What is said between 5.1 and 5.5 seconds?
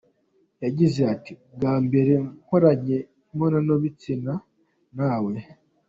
we.